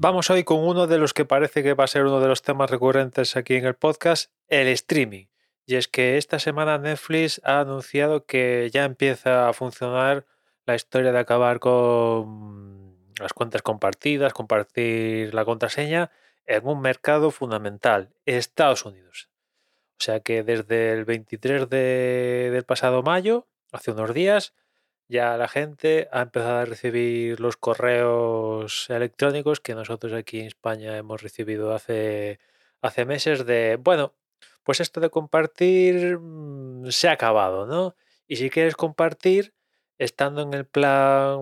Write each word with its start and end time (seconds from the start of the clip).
Vamos 0.00 0.30
hoy 0.30 0.44
con 0.44 0.60
uno 0.60 0.86
de 0.86 0.96
los 0.96 1.12
que 1.12 1.24
parece 1.24 1.64
que 1.64 1.74
va 1.74 1.82
a 1.82 1.88
ser 1.88 2.04
uno 2.04 2.20
de 2.20 2.28
los 2.28 2.42
temas 2.42 2.70
recurrentes 2.70 3.36
aquí 3.36 3.56
en 3.56 3.66
el 3.66 3.74
podcast, 3.74 4.30
el 4.46 4.68
streaming. 4.68 5.26
Y 5.66 5.74
es 5.74 5.88
que 5.88 6.18
esta 6.18 6.38
semana 6.38 6.78
Netflix 6.78 7.40
ha 7.42 7.58
anunciado 7.58 8.24
que 8.24 8.70
ya 8.72 8.84
empieza 8.84 9.48
a 9.48 9.52
funcionar 9.52 10.24
la 10.66 10.76
historia 10.76 11.10
de 11.10 11.18
acabar 11.18 11.58
con 11.58 12.96
las 13.18 13.32
cuentas 13.32 13.62
compartidas, 13.62 14.32
compartir 14.32 15.34
la 15.34 15.44
contraseña 15.44 16.12
en 16.46 16.64
un 16.64 16.80
mercado 16.80 17.32
fundamental, 17.32 18.14
Estados 18.24 18.84
Unidos. 18.84 19.28
O 19.98 20.04
sea 20.04 20.20
que 20.20 20.44
desde 20.44 20.92
el 20.92 21.06
23 21.06 21.68
de, 21.68 22.50
del 22.52 22.62
pasado 22.62 23.02
mayo, 23.02 23.48
hace 23.72 23.90
unos 23.90 24.14
días, 24.14 24.54
ya 25.08 25.36
la 25.36 25.48
gente 25.48 26.08
ha 26.12 26.22
empezado 26.22 26.58
a 26.58 26.64
recibir 26.64 27.40
los 27.40 27.56
correos 27.56 28.88
electrónicos 28.90 29.60
que 29.60 29.74
nosotros 29.74 30.12
aquí 30.12 30.40
en 30.40 30.46
España 30.46 30.96
hemos 30.96 31.22
recibido 31.22 31.74
hace, 31.74 32.38
hace 32.82 33.04
meses 33.06 33.46
de, 33.46 33.78
bueno, 33.80 34.14
pues 34.64 34.80
esto 34.80 35.00
de 35.00 35.10
compartir 35.10 36.18
mm, 36.18 36.90
se 36.90 37.08
ha 37.08 37.12
acabado, 37.12 37.66
¿no? 37.66 37.96
Y 38.26 38.36
si 38.36 38.50
quieres 38.50 38.76
compartir, 38.76 39.54
estando 39.98 40.42
en 40.42 40.54
el 40.54 40.66
plan 40.66 41.38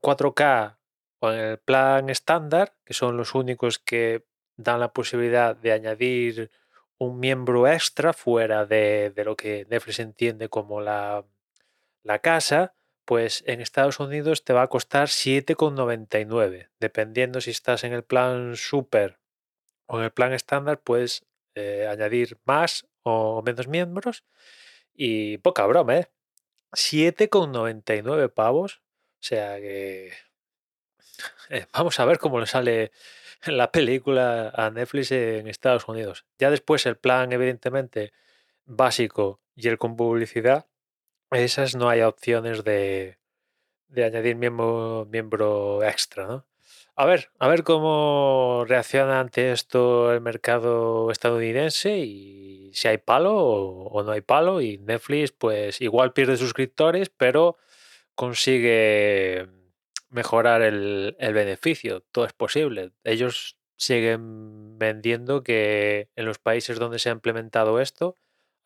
4K 0.00 0.78
o 1.20 1.30
en 1.32 1.38
el 1.38 1.58
plan 1.58 2.10
estándar, 2.10 2.74
que 2.84 2.94
son 2.94 3.16
los 3.16 3.34
únicos 3.34 3.78
que 3.78 4.26
dan 4.56 4.80
la 4.80 4.92
posibilidad 4.92 5.56
de 5.56 5.72
añadir 5.72 6.50
un 6.98 7.20
miembro 7.20 7.68
extra 7.68 8.12
fuera 8.12 8.66
de, 8.66 9.12
de 9.14 9.24
lo 9.24 9.36
que 9.36 9.66
Netflix 9.70 10.00
entiende 10.00 10.48
como 10.48 10.80
la, 10.80 11.24
la 12.02 12.18
casa, 12.20 12.74
pues 13.06 13.44
en 13.46 13.60
Estados 13.60 14.00
Unidos 14.00 14.44
te 14.44 14.52
va 14.52 14.62
a 14.62 14.66
costar 14.66 15.08
7,99. 15.08 16.68
Dependiendo 16.80 17.40
si 17.40 17.52
estás 17.52 17.84
en 17.84 17.92
el 17.92 18.02
plan 18.02 18.56
super 18.56 19.18
o 19.86 19.98
en 19.98 20.04
el 20.04 20.10
plan 20.10 20.32
estándar, 20.32 20.80
puedes 20.80 21.24
eh, 21.54 21.86
añadir 21.88 22.38
más 22.44 22.86
o 23.02 23.42
menos 23.42 23.68
miembros. 23.68 24.24
Y 24.92 25.38
poca 25.38 25.64
broma, 25.66 25.96
¿eh? 25.96 26.08
7,99 26.72 28.28
pavos. 28.32 28.82
O 29.20 29.22
sea 29.22 29.56
que... 29.58 30.12
Eh, 31.48 31.66
vamos 31.72 32.00
a 32.00 32.04
ver 32.04 32.18
cómo 32.18 32.40
le 32.40 32.46
sale 32.46 32.90
la 33.46 33.70
película 33.70 34.50
a 34.54 34.70
Netflix 34.70 35.12
en 35.12 35.46
Estados 35.46 35.86
Unidos. 35.86 36.26
Ya 36.38 36.50
después 36.50 36.84
el 36.86 36.96
plan, 36.96 37.32
evidentemente, 37.32 38.12
básico 38.64 39.40
y 39.54 39.68
el 39.68 39.78
con 39.78 39.96
publicidad 39.96 40.66
esas 41.32 41.74
no 41.76 41.88
hay 41.88 42.02
opciones 42.02 42.64
de, 42.64 43.18
de 43.88 44.04
añadir 44.04 44.36
miembro, 44.36 45.06
miembro 45.10 45.82
extra, 45.82 46.26
¿no? 46.26 46.46
A 46.98 47.04
ver, 47.04 47.30
a 47.38 47.48
ver 47.48 47.62
cómo 47.62 48.64
reacciona 48.66 49.20
ante 49.20 49.52
esto 49.52 50.12
el 50.14 50.22
mercado 50.22 51.10
estadounidense 51.10 51.98
y 51.98 52.70
si 52.72 52.88
hay 52.88 52.96
palo 52.98 53.34
o, 53.36 54.02
no 54.02 54.12
hay 54.12 54.22
palo. 54.22 54.62
Y 54.62 54.78
Netflix, 54.78 55.30
pues 55.32 55.80
igual 55.82 56.14
pierde 56.14 56.38
suscriptores, 56.38 57.10
pero 57.10 57.58
consigue 58.14 59.46
mejorar 60.08 60.62
el, 60.62 61.16
el 61.18 61.34
beneficio. 61.34 62.00
Todo 62.12 62.24
es 62.24 62.32
posible. 62.32 62.92
Ellos 63.04 63.58
siguen 63.76 64.78
vendiendo 64.78 65.42
que 65.42 66.08
en 66.16 66.24
los 66.24 66.38
países 66.38 66.78
donde 66.78 66.98
se 66.98 67.10
ha 67.10 67.12
implementado 67.12 67.78
esto, 67.80 68.16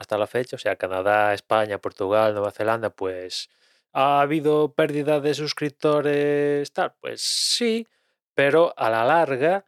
hasta 0.01 0.17
la 0.17 0.27
fecha, 0.27 0.57
o 0.57 0.59
sea, 0.59 0.77
Canadá, 0.77 1.35
España, 1.35 1.79
Portugal, 1.79 2.33
Nueva 2.33 2.53
Zelanda, 2.53 2.89
pues 2.89 3.51
ha 3.93 4.23
habido 4.23 4.73
pérdida 4.73 5.21
de 5.21 5.35
suscriptores, 5.35 6.73
tal, 6.73 6.95
pues 7.01 7.21
sí, 7.21 7.87
pero 8.33 8.73
a 8.79 8.89
la 8.89 9.05
larga 9.05 9.67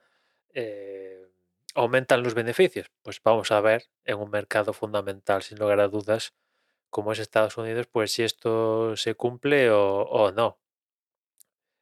eh, 0.55 1.29
aumentan 1.75 2.23
los 2.23 2.33
beneficios. 2.33 2.91
Pues 3.03 3.21
vamos 3.23 3.53
a 3.53 3.61
ver 3.61 3.91
en 4.07 4.19
un 4.19 4.31
mercado 4.31 4.73
fundamental, 4.73 5.43
sin 5.43 5.59
lugar 5.59 5.81
a 5.81 5.89
dudas, 5.89 6.33
como 6.89 7.13
es 7.13 7.19
Estados 7.19 7.59
Unidos, 7.59 7.87
pues 7.93 8.13
si 8.13 8.23
esto 8.23 8.97
se 8.97 9.15
cumple 9.15 9.71
o, 9.71 10.33
no. 10.35 10.59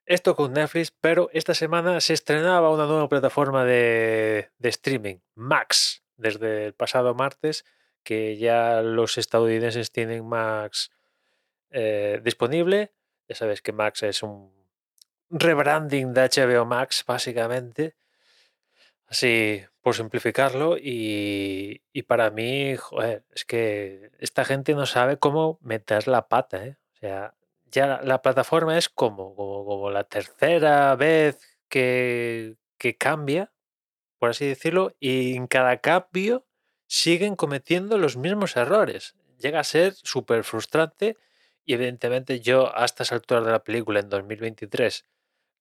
Esto 0.06 0.34
con 0.34 0.54
Netflix, 0.54 0.91
pero 0.91 1.30
esta 1.32 1.54
semana 1.54 2.00
se 2.00 2.14
estrenaba 2.14 2.70
una 2.70 2.86
nueva 2.86 3.08
plataforma 3.08 3.64
de, 3.64 4.50
de 4.58 4.69
streaming, 4.70 5.19
Max, 5.36 6.02
desde 6.16 6.66
el 6.66 6.75
pasado 6.75 7.14
martes 7.14 7.64
que 8.03 8.37
ya 8.37 8.83
los 8.83 9.19
estadounidenses 9.19 9.93
tienen 9.93 10.27
Max 10.27 10.91
eh, 11.71 12.21
disponible. 12.25 12.93
Ya 13.28 13.37
sabes 13.37 13.62
que 13.62 13.72
Max 13.72 14.03
es 14.03 14.22
un 14.22 14.53
rebranding 15.31 16.12
de 16.12 16.22
HBO 16.22 16.65
Max, 16.65 17.05
básicamente. 17.06 17.94
Así, 19.06 19.62
por 19.83 19.94
simplificarlo. 19.94 20.77
Y, 20.78 21.83
para 22.06 22.31
mí, 22.31 22.77
es 23.34 23.44
que 23.44 24.11
esta 24.19 24.44
gente 24.44 24.75
no 24.75 24.87
sabe 24.87 25.17
cómo 25.19 25.59
meter 25.62 26.09
la 26.09 26.28
pata. 26.28 26.65
¿eh? 26.65 26.77
O 26.94 26.97
sea, 26.99 27.34
ya 27.71 28.00
la 28.03 28.22
plataforma 28.22 28.77
es 28.77 28.88
como, 28.88 29.34
como, 29.34 29.65
como 29.65 29.91
la 29.91 30.05
tercera 30.05 30.94
vez 30.97 31.38
que, 31.69 32.56
que 32.78 32.97
cambia, 32.97 33.53
por 34.19 34.31
así 34.31 34.47
decirlo, 34.47 34.94
y 34.99 35.37
en 35.37 35.47
cada 35.47 35.78
cambio 35.78 36.47
siguen 36.90 37.36
cometiendo 37.36 37.98
los 37.98 38.16
mismos 38.16 38.56
errores. 38.56 39.14
Llega 39.38 39.60
a 39.60 39.64
ser 39.64 39.94
súper 39.94 40.42
frustrante 40.42 41.16
y 41.64 41.74
evidentemente 41.74 42.40
yo 42.40 42.76
a 42.76 42.84
estas 42.84 43.12
alturas 43.12 43.44
de 43.44 43.52
la 43.52 43.62
película 43.62 44.00
en 44.00 44.08
2023 44.08 45.06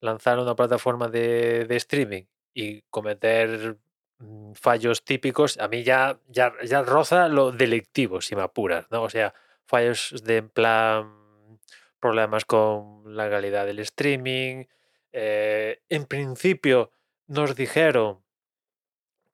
lanzar 0.00 0.40
una 0.40 0.56
plataforma 0.56 1.06
de, 1.06 1.68
streaming 1.70 2.24
y 2.52 2.82
cometer 2.90 3.78
mm, 4.18 4.54
fallos 4.54 5.04
típicos, 5.04 5.56
a 5.58 5.68
mí 5.68 5.84
ya, 5.84 6.18
ya, 6.26 6.52
ya 6.64 6.82
roza 6.82 7.28
lo 7.28 7.52
delictivo, 7.52 8.20
si 8.20 8.34
me 8.34 8.42
apuras, 8.42 8.86
¿no? 8.90 9.04
O 9.04 9.08
sea, 9.08 9.32
fallos 9.66 10.12
de 10.24 10.38
en 10.38 10.48
plan 10.48 11.60
problemas 12.00 12.44
con 12.44 13.14
la 13.14 13.30
calidad 13.30 13.66
del 13.66 13.78
streaming. 13.78 14.64
Eh, 15.12 15.80
en 15.88 16.06
principio 16.06 16.90
nos 17.28 17.54
dijeron 17.54 18.24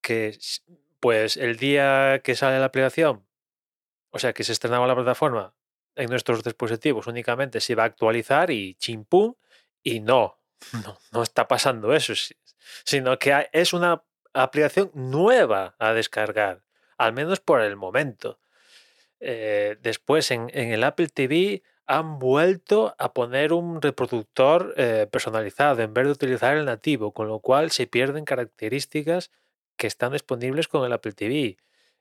que 0.02 0.36
pues 1.00 1.36
el 1.36 1.56
día 1.56 2.20
que 2.22 2.34
sale 2.34 2.58
la 2.58 2.66
aplicación, 2.66 3.26
o 4.10 4.18
sea, 4.18 4.32
que 4.32 4.44
se 4.44 4.52
estrenaba 4.52 4.86
la 4.86 4.94
plataforma 4.94 5.54
en 5.96 6.10
nuestros 6.10 6.44
dispositivos 6.44 7.06
únicamente 7.06 7.60
se 7.60 7.72
iba 7.72 7.82
a 7.82 7.86
actualizar 7.86 8.50
y 8.50 8.74
chimpum, 8.74 9.34
y 9.82 10.00
no, 10.00 10.38
no, 10.84 10.98
no 11.12 11.22
está 11.22 11.48
pasando 11.48 11.94
eso, 11.94 12.12
sino 12.84 13.18
que 13.18 13.48
es 13.52 13.72
una 13.72 14.04
aplicación 14.34 14.90
nueva 14.94 15.74
a 15.78 15.92
descargar, 15.92 16.62
al 16.98 17.12
menos 17.12 17.40
por 17.40 17.62
el 17.62 17.76
momento. 17.76 18.38
Eh, 19.18 19.76
después 19.80 20.30
en, 20.30 20.50
el 20.52 20.84
Apple 20.84 21.08
TV 21.08 21.62
han 21.86 22.18
vuelto 22.18 22.94
a 22.98 23.14
poner 23.14 23.52
un 23.52 23.80
reproductor 23.80 24.74
eh, 24.76 25.06
personalizado 25.10 25.82
en 25.82 25.94
vez 25.94 26.04
de 26.04 26.12
utilizar 26.12 26.56
el 26.56 26.66
nativo, 26.66 27.12
con 27.12 27.28
lo 27.28 27.40
cual 27.40 27.70
se 27.70 27.86
pierden 27.86 28.24
características 28.24 29.30
que 29.76 29.86
están 29.86 30.12
disponibles 30.12 30.68
con 30.68 30.84
el 30.84 30.92
Apple 30.92 31.12
TV. 31.12 31.56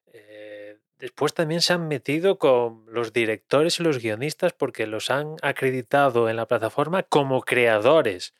Eh, 0.07 0.77
después 0.97 1.33
también 1.33 1.61
se 1.61 1.73
han 1.73 1.87
metido 1.87 2.37
con 2.37 2.85
los 2.87 3.13
directores 3.13 3.79
y 3.79 3.83
los 3.83 3.99
guionistas 3.99 4.53
porque 4.53 4.87
los 4.87 5.11
han 5.11 5.35
acreditado 5.41 6.29
en 6.29 6.37
la 6.37 6.47
plataforma 6.47 7.03
como 7.03 7.41
creadores. 7.41 8.33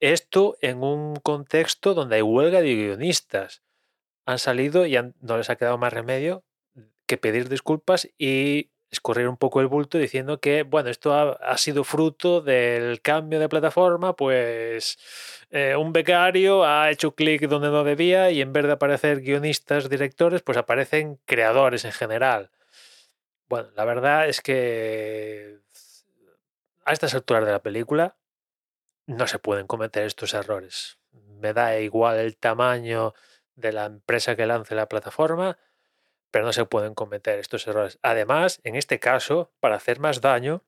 Esto 0.00 0.56
en 0.60 0.82
un 0.82 1.16
contexto 1.16 1.94
donde 1.94 2.16
hay 2.16 2.22
huelga 2.22 2.60
de 2.60 2.74
guionistas. 2.74 3.62
Han 4.26 4.38
salido 4.38 4.86
y 4.86 4.96
no 5.20 5.36
les 5.36 5.50
ha 5.50 5.56
quedado 5.56 5.78
más 5.78 5.92
remedio 5.92 6.44
que 7.06 7.18
pedir 7.18 7.48
disculpas 7.48 8.08
y 8.18 8.71
escurrir 8.92 9.26
un 9.26 9.38
poco 9.38 9.60
el 9.60 9.66
bulto 9.68 9.98
diciendo 9.98 10.38
que, 10.38 10.62
bueno, 10.64 10.90
esto 10.90 11.14
ha, 11.14 11.56
sido 11.56 11.82
fruto 11.82 12.42
del 12.42 13.00
cambio 13.00 13.40
de 13.40 13.48
plataforma, 13.48 14.14
pues 14.14 14.98
eh, 15.50 15.74
un 15.76 15.92
becario 15.94 16.64
ha 16.64 16.90
hecho 16.90 17.14
clic 17.14 17.48
donde 17.48 17.70
no 17.70 17.84
debía 17.84 18.30
y 18.30 18.42
en 18.42 18.52
vez 18.52 18.66
de 18.66 18.72
aparecer 18.72 19.22
guionistas, 19.22 19.88
directores, 19.88 20.42
pues 20.42 20.58
aparecen 20.58 21.18
creadores 21.24 21.86
en 21.86 21.92
general. 21.92 22.50
Bueno, 23.48 23.70
la 23.74 23.84
verdad 23.86 24.28
es 24.28 24.42
que 24.42 25.58
a 26.84 26.92
estas 26.92 27.14
alturas 27.14 27.46
de 27.46 27.52
la 27.52 27.62
película 27.62 28.16
no 29.06 29.26
se 29.26 29.38
pueden 29.38 29.66
cometer 29.66 30.04
estos 30.04 30.34
errores. 30.34 30.98
Me 31.40 31.54
da 31.54 31.78
igual 31.80 32.18
el 32.18 32.36
tamaño 32.36 33.14
de 33.56 33.72
la 33.72 33.86
empresa 33.86 34.36
que 34.36 34.46
lance 34.46 34.74
la 34.74 34.88
plataforma, 34.88 35.58
pero 36.32 36.46
no 36.46 36.52
se 36.52 36.64
pueden 36.64 36.94
cometer 36.94 37.38
estos 37.38 37.66
errores. 37.68 37.98
Además, 38.02 38.60
en 38.64 38.74
este 38.74 38.98
caso, 38.98 39.52
para 39.60 39.76
hacer 39.76 40.00
más 40.00 40.20
daño, 40.20 40.64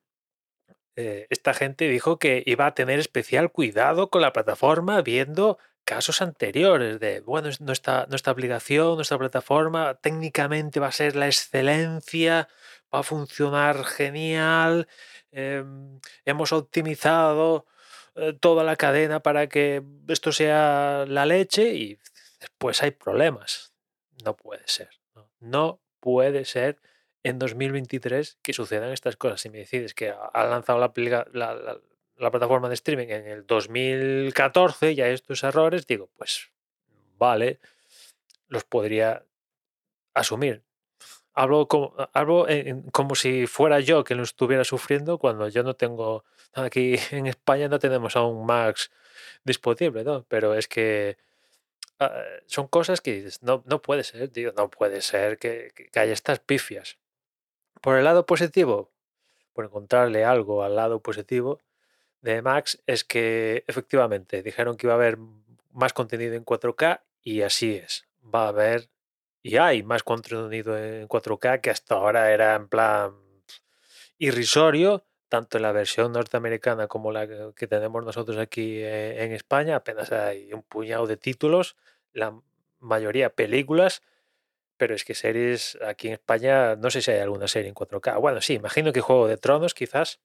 eh, 0.95 1.27
esta 1.29 1.53
gente 1.53 1.89
dijo 1.89 2.19
que 2.19 2.43
iba 2.45 2.67
a 2.67 2.75
tener 2.75 2.99
especial 2.99 3.51
cuidado 3.51 4.09
con 4.09 4.21
la 4.21 4.31
plataforma 4.31 5.01
viendo 5.01 5.57
casos 5.83 6.21
anteriores 6.21 6.99
de, 6.99 7.19
bueno, 7.19 7.49
nuestra, 7.59 8.05
nuestra 8.09 8.31
aplicación, 8.31 8.95
nuestra 8.95 9.17
plataforma 9.17 9.95
técnicamente 9.95 10.79
va 10.79 10.87
a 10.87 10.91
ser 10.91 11.15
la 11.15 11.27
excelencia, 11.27 12.47
va 12.93 12.99
a 12.99 13.03
funcionar 13.03 13.83
genial, 13.85 14.87
em, 15.31 15.99
hemos 16.25 16.53
optimizado 16.53 17.65
eh, 18.15 18.33
toda 18.39 18.63
la 18.63 18.75
cadena 18.75 19.19
para 19.21 19.47
que 19.47 19.83
esto 20.07 20.31
sea 20.31 21.05
la 21.07 21.25
leche 21.25 21.73
y 21.73 21.99
después 22.39 22.81
hay 22.83 22.91
problemas. 22.91 23.73
No 24.23 24.35
puede 24.35 24.63
ser. 24.67 24.89
No, 25.45 25.79
puede 25.99 26.45
ser 26.45 26.79
en 27.23 27.39
2023 27.39 28.37
que 28.41 28.53
sucedan 28.53 28.91
estas 28.91 29.15
cosas. 29.15 29.41
Si 29.41 29.49
me 29.49 29.59
decides 29.59 29.93
que 29.93 30.09
ha 30.09 30.45
lanzado 30.45 30.79
la, 30.79 30.91
la, 31.33 31.79
la 32.17 32.31
plataforma 32.31 32.67
de 32.69 32.75
streaming 32.75 33.07
en 33.09 33.27
el 33.27 33.45
2014 33.45 34.91
y 34.93 35.01
hay 35.01 35.13
estos 35.13 35.43
errores, 35.43 35.87
digo, 35.87 36.09
pues 36.17 36.51
vale, 37.17 37.59
los 38.47 38.63
podría 38.63 39.25
asumir. 40.13 40.63
Hablo 41.33 41.67
como, 41.67 41.95
como 42.91 43.15
si 43.15 43.45
fuera 43.45 43.81
yo 43.81 44.03
que 44.03 44.15
lo 44.15 44.23
estuviera 44.23 44.63
sufriendo 44.63 45.17
cuando 45.17 45.49
yo 45.49 45.63
no 45.63 45.75
tengo, 45.75 46.23
aquí 46.53 46.95
en 47.11 47.27
España 47.27 47.67
no 47.67 47.79
tenemos 47.79 48.15
aún 48.15 48.45
Max 48.45 48.91
disponible, 49.43 50.03
¿no? 50.03 50.25
Pero 50.29 50.55
es 50.55 50.67
que 50.67 51.17
ah, 51.99 52.23
son 52.45 52.67
cosas 52.67 53.01
que 53.01 53.13
dices, 53.13 53.43
no, 53.43 53.63
no 53.65 53.81
puede 53.81 54.03
ser, 54.03 54.29
tío, 54.29 54.53
no 54.55 54.69
puede 54.69 55.01
ser 55.01 55.37
que, 55.37 55.71
que 55.91 55.99
haya 55.99 56.13
estas 56.13 56.39
pifias. 56.39 56.97
Por 57.81 57.97
el 57.97 58.03
lado 58.03 58.25
positivo, 58.25 58.91
por 59.53 59.65
encontrarle 59.65 60.25
algo 60.25 60.63
al 60.63 60.75
lado 60.75 61.01
positivo, 61.01 61.59
de 62.21 62.41
Max 62.41 62.81
es 62.87 63.03
que 63.03 63.63
efectivamente 63.67 64.41
dijeron 64.41 64.77
que 64.77 64.87
iba 64.87 64.93
a 64.93 64.97
haber 64.97 65.17
más 65.71 65.93
contenido 65.93 66.33
en 66.33 66.43
4K 66.43 67.01
y 67.21 67.41
así 67.41 67.75
es. 67.75 68.07
Va 68.23 68.45
a 68.45 68.47
haber 68.49 68.89
y 69.43 69.57
hay 69.57 69.83
más 69.83 70.01
contenido 70.01 70.75
en 70.75 71.07
4K 71.07 71.61
que 71.61 71.69
hasta 71.69 71.93
ahora 71.93 72.31
era 72.31 72.55
en 72.55 72.67
plan 72.67 73.13
irrisorio, 74.17 75.05
tanto 75.29 75.57
en 75.57 75.63
la 75.63 75.71
versión 75.71 76.11
norteamericana 76.11 76.87
como 76.87 77.11
la 77.11 77.27
que 77.55 77.67
tenemos 77.67 78.03
nosotros 78.03 78.37
aquí 78.37 78.77
eh, 78.77 79.23
en 79.23 79.31
España. 79.31 79.77
Apenas 79.77 80.11
hay 80.11 80.53
un 80.53 80.63
puñado 80.63 81.07
de 81.07 81.17
títulos, 81.17 81.75
la 82.13 82.39
mayoría 82.79 83.29
películas, 83.29 84.01
pero 84.77 84.95
es 84.95 85.03
que 85.03 85.15
series 85.15 85.77
aquí 85.85 86.07
en 86.07 86.13
España, 86.13 86.75
no 86.75 86.89
sé 86.89 87.01
si 87.01 87.11
hay 87.11 87.19
alguna 87.19 87.47
serie 87.47 87.69
en 87.69 87.75
4K. 87.75 88.19
Bueno, 88.19 88.41
sí, 88.41 88.53
imagino 88.53 88.91
que 88.93 89.01
Juego 89.01 89.27
de 89.27 89.37
Tronos 89.37 89.73
quizás, 89.73 90.19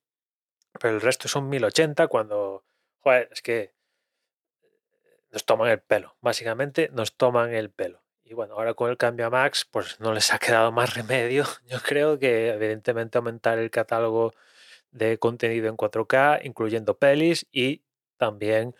pero 0.79 0.95
el 0.95 1.01
resto 1.01 1.27
son 1.27 1.49
1080 1.49 2.07
cuando, 2.07 2.63
joder, 2.99 3.29
es 3.31 3.41
que 3.41 3.73
nos 5.31 5.45
toman 5.45 5.69
el 5.69 5.79
pelo, 5.79 6.15
básicamente 6.21 6.89
nos 6.93 7.15
toman 7.15 7.53
el 7.53 7.69
pelo. 7.69 8.01
Y 8.23 8.33
bueno, 8.33 8.53
ahora 8.53 8.73
con 8.73 8.89
el 8.89 8.97
cambio 8.97 9.25
a 9.25 9.29
Max, 9.29 9.67
pues 9.69 9.99
no 9.99 10.13
les 10.13 10.33
ha 10.33 10.39
quedado 10.39 10.71
más 10.71 10.93
remedio. 10.93 11.45
Yo 11.67 11.79
creo 11.81 12.17
que 12.17 12.49
evidentemente 12.49 13.17
aumentar 13.17 13.59
el 13.59 13.69
catálogo 13.71 14.33
de 14.91 15.17
contenido 15.17 15.67
en 15.67 15.77
4K, 15.77 16.41
incluyendo 16.43 16.97
pelis 16.97 17.47
y 17.51 17.83
también 18.17 18.75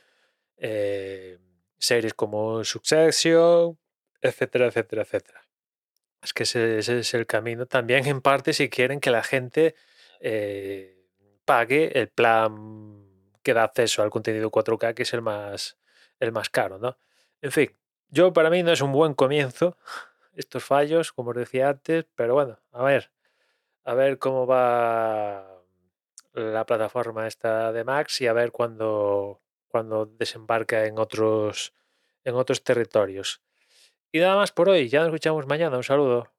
eh, 0.57 1.39
series 1.77 2.13
como 2.13 2.63
Succession, 2.63 3.77
etcétera, 4.21 4.67
etcétera, 4.67 5.01
etcétera. 5.03 5.41
Es 6.21 6.33
que 6.33 6.43
ese, 6.43 6.79
es 6.79 7.13
el 7.13 7.25
camino. 7.25 7.65
También 7.65 8.05
en 8.05 8.21
parte 8.21 8.53
si 8.53 8.69
quieren 8.69 8.99
que 8.99 9.11
la 9.11 9.23
gente... 9.23 9.75
Eh, 10.19 11.01
pague 11.45 11.99
el 11.99 12.09
plan 12.09 13.03
que 13.43 13.53
da 13.53 13.63
acceso 13.63 14.01
al 14.01 14.09
contenido 14.09 14.51
4K, 14.51 14.93
que 14.93 15.03
es 15.03 15.13
el 15.13 15.21
más, 15.21 15.77
el 16.19 16.31
más 16.31 16.49
caro, 16.49 16.77
¿no? 16.77 16.97
En 17.41 17.51
fin, 17.51 17.75
yo 18.09 18.31
para 18.33 18.49
mí 18.49 18.63
no 18.63 18.71
es 18.71 18.81
un 18.81 18.91
buen 18.93 19.13
comienzo 19.13 19.77
estos 20.33 20.63
fallos, 20.63 21.11
como 21.11 21.31
os 21.31 21.35
decía 21.35 21.69
antes, 21.69 22.05
pero 22.15 22.35
bueno, 22.35 22.59
a 22.71 22.83
ver, 22.83 23.11
a 23.83 23.93
ver 23.95 24.17
cómo 24.17 24.47
va 24.47 25.50
la 26.33 26.65
plataforma 26.65 27.27
esta 27.27 27.71
de 27.71 27.83
Max 27.83 28.21
y 28.21 28.27
a 28.27 28.33
ver 28.33 28.51
cuándo, 28.51 29.41
cuando 29.67 30.05
desembarca 30.05 30.85
en 30.85 30.97
otros, 30.97 31.73
en 32.23 32.35
otros 32.35 32.63
territorios. 32.63 33.41
Y 34.11 34.19
nada 34.19 34.35
más 34.35 34.51
por 34.51 34.69
hoy, 34.69 34.89
ya 34.89 34.99
nos 34.99 35.07
escuchamos 35.09 35.47
mañana, 35.47 35.77
un 35.77 35.83
saludo. 35.83 36.31